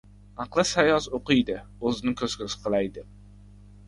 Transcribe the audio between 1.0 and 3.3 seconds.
o‘qiydi o‘zni ko‘z-ko‘z qilay, deb.